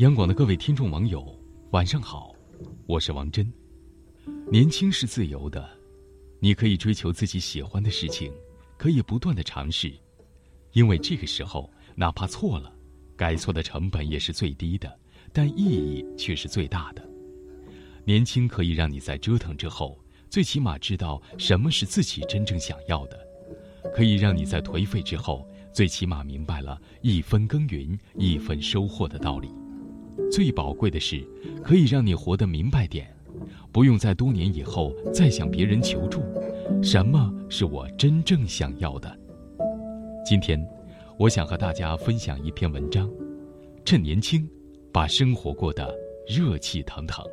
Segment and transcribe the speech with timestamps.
[0.00, 1.26] 央广的各位听众网友，
[1.70, 2.30] 晚上好，
[2.86, 3.50] 我是王真。
[4.52, 5.66] 年轻是自由的，
[6.38, 8.30] 你可以追求自己喜欢的事情，
[8.76, 9.90] 可以不断的尝试，
[10.72, 12.70] 因为这个时候哪怕错了，
[13.16, 15.00] 改错的成本也是最低的，
[15.32, 17.02] 但意义却是最大的。
[18.04, 23.18] 年轻可以让你在折腾之后，最起码知道什么是自己真正想要的，
[23.94, 25.48] 可以让你在颓废之后。
[25.72, 29.50] 最起码明白了一分耕耘一分收获的道理，
[30.30, 31.26] 最宝贵的是，
[31.62, 33.14] 可以让你活得明白点，
[33.72, 36.22] 不用在多年以后再向别人求助。
[36.82, 39.16] 什么是我真正想要的？
[40.24, 40.60] 今天，
[41.18, 43.10] 我想和大家分享一篇文章：
[43.84, 44.48] 趁年轻，
[44.92, 45.94] 把生活过得
[46.26, 47.24] 热气腾腾。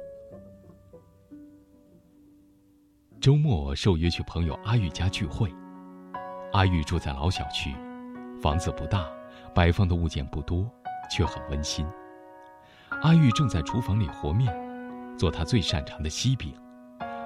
[3.19, 5.49] 周末受约去朋友阿玉家聚会，
[6.51, 7.73] 阿玉住在老小区。
[8.41, 9.09] 房子不大，
[9.55, 10.69] 摆放的物件不多，
[11.09, 11.85] 却很温馨。
[13.03, 14.49] 阿玉正在厨房里和面，
[15.17, 16.53] 做她最擅长的西饼。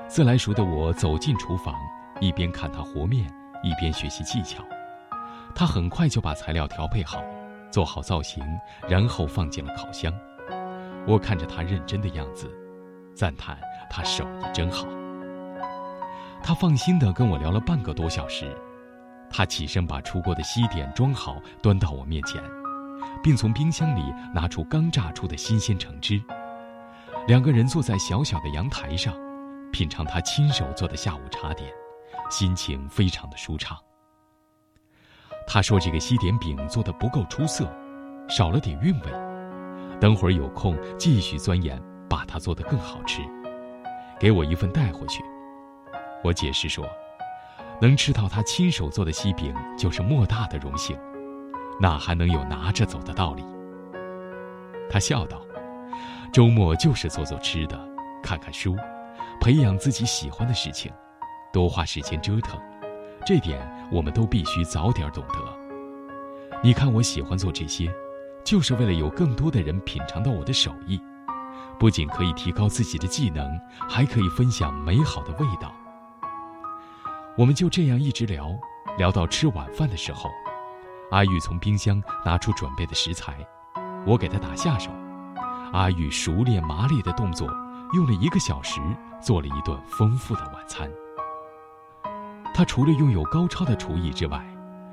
[0.07, 1.75] 自来熟的我走进厨房，
[2.19, 4.63] 一边看她和面，一边学习技巧。
[5.53, 7.21] 她很快就把材料调配好，
[7.69, 8.43] 做好造型，
[8.89, 10.11] 然后放进了烤箱。
[11.05, 12.51] 我看着她认真的样子，
[13.13, 13.55] 赞叹
[13.87, 14.87] 她手艺真好。
[16.41, 18.51] 她放心地跟我聊了半个多小时。
[19.29, 22.41] 他起身把出锅的西点装好，端到我面前，
[23.23, 26.21] 并从冰箱里拿出刚榨出的新鲜橙汁。
[27.27, 29.13] 两个人坐在小小的阳台上，
[29.71, 31.71] 品尝他亲手做的下午茶点，
[32.29, 33.77] 心情非常的舒畅。
[35.47, 37.69] 他说：“这个西点饼做的不够出色，
[38.29, 39.11] 少了点韵味，
[39.99, 43.21] 等会儿有空继续钻研，把它做得更好吃，
[44.19, 45.23] 给我一份带回去。”
[46.23, 46.87] 我解释说。
[47.79, 50.97] 能吃到他亲手做的西饼，就是莫大的荣幸，
[51.79, 53.45] 哪还能有拿着走的道理？
[54.89, 55.41] 他笑道
[56.33, 57.79] ：“周末就是做做吃的，
[58.23, 58.75] 看看书，
[59.39, 60.91] 培养自己喜欢的事情，
[61.53, 62.59] 多花时间折腾，
[63.25, 63.59] 这点
[63.91, 65.57] 我们都必须早点懂得。
[66.63, 67.91] 你看，我喜欢做这些，
[68.43, 70.99] 就是为了有更多的人品尝到我的手艺，
[71.77, 73.47] 不仅可以提高自己的技能，
[73.87, 75.71] 还可以分享美好的味道。”
[77.37, 78.49] 我们就这样一直聊，
[78.97, 80.31] 聊到吃晚饭的时候，
[81.09, 83.33] 阿玉从冰箱拿出准备的食材，
[84.05, 84.91] 我给他打下手，
[85.71, 87.47] 阿玉熟练麻利的动作，
[87.93, 88.81] 用了一个小时
[89.21, 90.91] 做了一顿丰富的晚餐。
[92.53, 94.45] 她除了拥有高超的厨艺之外，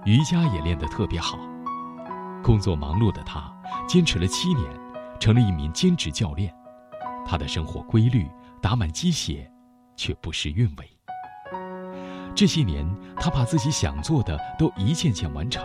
[0.04, 1.36] 瑜伽也练得特别好。
[2.44, 3.52] 工作忙碌的她，
[3.88, 4.70] 坚持了七年，
[5.18, 6.54] 成了一名兼职教练。
[7.26, 8.30] 她的生活规律，
[8.62, 9.50] 打满鸡血，
[9.96, 10.88] 却不失韵味。
[12.36, 12.84] 这些年，
[13.16, 15.64] 他把自己想做的都一件件完成，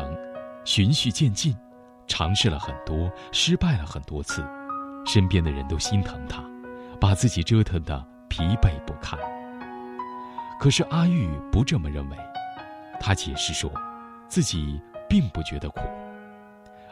[0.69, 1.57] 循序渐进，
[2.05, 4.45] 尝试了很多，失败了很多次，
[5.03, 6.43] 身边的人都心疼他，
[7.01, 9.17] 把自己折腾得疲惫不堪。
[10.59, 12.17] 可是阿玉不这么认为，
[12.99, 13.71] 他解释说，
[14.27, 14.79] 自己
[15.09, 15.79] 并不觉得苦。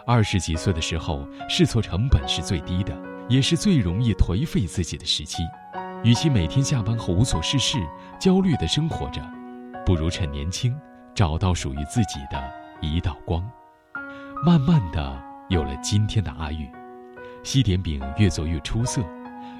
[0.08, 2.98] 二十几岁的时候，试错成本是最低的，
[3.30, 5.44] 也是最容易颓废自己的时期。
[6.04, 7.78] 与其每天下班后无所事事，
[8.20, 9.22] 焦虑地生活着。
[9.86, 10.76] 不如趁年轻，
[11.14, 12.44] 找到属于自己的
[12.82, 13.48] 一道光。
[14.44, 16.70] 慢慢的，有了今天的阿玉，
[17.44, 19.02] 西点饼越做越出色，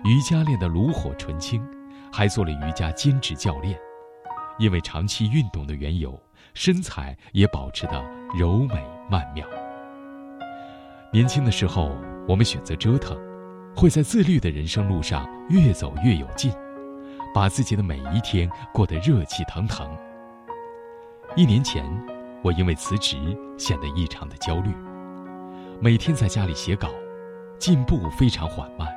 [0.04, 1.66] 瑜伽练得炉火纯青，
[2.14, 3.78] 还做了瑜伽兼职教练。
[4.60, 6.20] 因为长期运动的缘由，
[6.54, 8.04] 身材也保持得
[8.38, 9.46] 柔美曼妙。
[11.12, 11.96] 年轻的时候，
[12.28, 13.18] 我们选择折腾，
[13.76, 16.52] 会在自律的人生路上越走越有劲，
[17.34, 19.90] 把自己的每一天过得热气腾腾。
[21.36, 21.84] 一年前，
[22.44, 23.18] 我因为辞职
[23.58, 24.74] 显得异常的焦虑，
[25.82, 26.90] 每天在家里写稿，
[27.60, 28.88] 进步非常缓慢。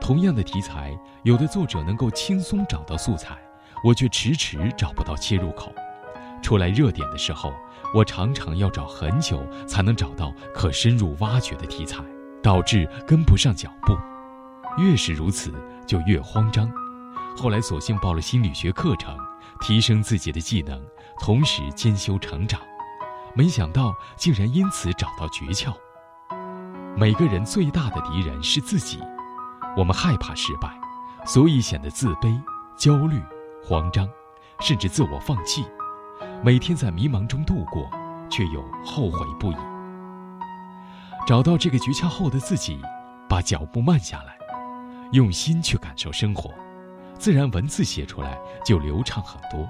[0.00, 3.36] 同样的题材，有的作者能够轻松找到素材，
[3.84, 5.72] 我却迟迟找不到切入口。
[6.42, 7.52] 出来热点的时候，
[7.94, 12.02] 我常常要找很久才能找到可深入挖掘的题材，
[12.42, 13.94] 导致跟不上脚步。
[14.82, 15.52] 越是如此，
[15.86, 16.70] 就越慌张。
[17.36, 19.16] 后来索性报了心理学课程。
[19.62, 20.82] 提升自己的技能，
[21.18, 22.58] 同时兼修成长，
[23.34, 25.74] 没想到竟然因此找到诀窍。
[26.96, 28.98] 每个人最大的敌人是自己，
[29.76, 30.68] 我们害怕失败，
[31.24, 32.40] 所以显得自卑、
[32.76, 33.22] 焦虑、
[33.62, 34.08] 慌张，
[34.60, 35.64] 甚至自我放弃，
[36.42, 37.88] 每天在迷茫中度过，
[38.28, 39.56] 却又后悔不已。
[41.26, 42.80] 找到这个诀窍后的自己，
[43.28, 44.36] 把脚步慢下来，
[45.12, 46.52] 用心去感受生活。
[47.16, 49.68] 自然文字写出来就流畅很多，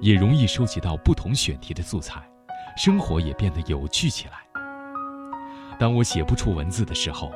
[0.00, 2.22] 也容易收集到不同选题的素材，
[2.76, 4.34] 生活也变得有趣起来。
[5.78, 7.32] 当我写不出文字的时候，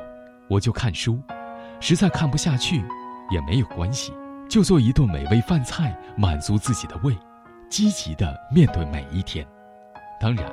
[0.47, 1.19] 我就看书，
[1.79, 2.83] 实在看不下去
[3.31, 4.13] 也没有关系，
[4.47, 7.17] 就做一顿美味饭菜满足自己的胃，
[7.69, 9.45] 积极的面对每一天。
[10.19, 10.51] 当然，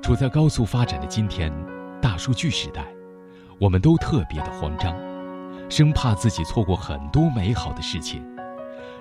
[0.00, 1.52] 处在高速发展的今天，
[2.00, 2.84] 大数据时代，
[3.60, 4.94] 我们都特别的慌张，
[5.68, 8.24] 生怕自己错过很多美好的事情。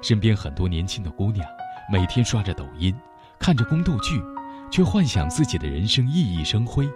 [0.02, 1.48] 身边很多年轻的姑娘，
[1.92, 2.96] 每天刷着抖音，
[3.38, 4.20] 看着宫斗剧，
[4.72, 6.90] 却幻想自己的人生熠熠生辉。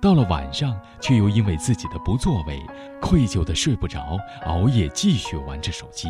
[0.00, 2.60] 到了晚上，却又因为自己的不作为，
[3.00, 4.16] 愧疚的睡不着，
[4.46, 6.08] 熬夜继续玩着手机。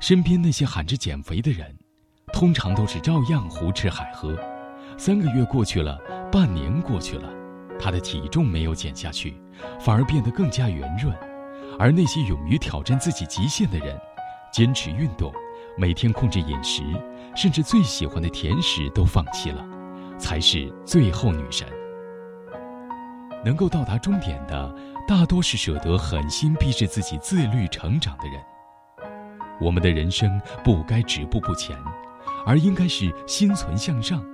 [0.00, 1.74] 身边那些喊着减肥的人，
[2.32, 4.36] 通常都是照样胡吃海喝。
[4.96, 5.98] 三个月过去了，
[6.32, 7.28] 半年过去了，
[7.78, 9.40] 他的体重没有减下去，
[9.78, 11.14] 反而变得更加圆润。
[11.78, 13.98] 而那些勇于挑战自己极限的人，
[14.52, 15.32] 坚持运动，
[15.76, 16.82] 每天控制饮食，
[17.36, 19.62] 甚至最喜欢的甜食都放弃了，
[20.18, 21.66] 才是最后女神。
[23.44, 24.74] 能够到达终点的，
[25.06, 28.42] 大多是舍得狠心逼着自己自律成长的人。
[29.60, 31.76] 我们的人生不该止步不前，
[32.46, 34.24] 而应该是心存向上，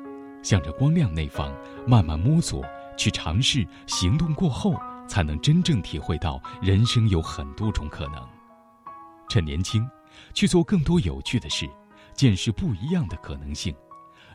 [0.43, 1.53] 向着光亮那方
[1.87, 2.65] 慢慢摸索，
[2.97, 3.67] 去尝试。
[3.87, 4.75] 行动过后，
[5.09, 8.15] 才能真正体会到人生有很多种可能。
[9.29, 9.87] 趁年轻，
[10.33, 11.69] 去做更多有趣的事，
[12.15, 13.75] 见识不一样的可能性。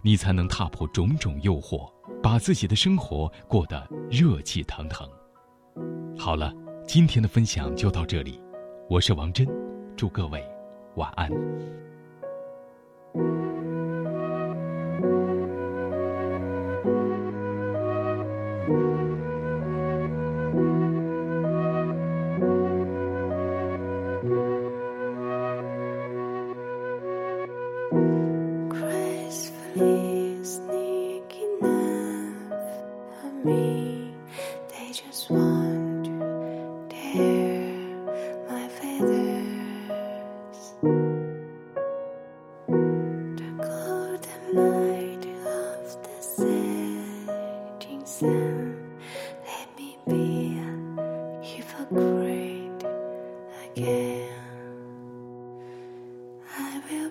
[0.06, 1.92] 你才能踏破种种诱惑，
[2.22, 5.10] 把自己的生活过得热气腾腾。
[6.16, 6.54] 好了，
[6.88, 8.40] 今天的分享就到这里，
[8.88, 9.48] 我是王真，
[9.98, 10.48] 祝各位
[10.94, 11.28] 晚安。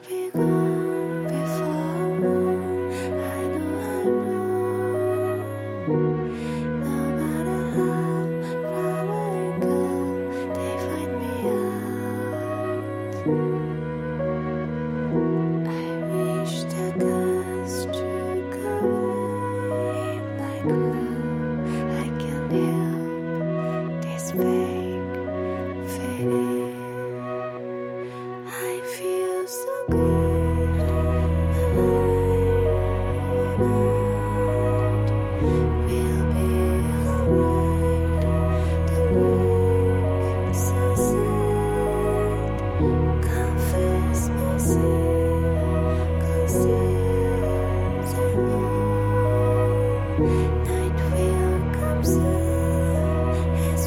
[0.08, 0.43] be good.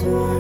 [0.08, 0.37] you.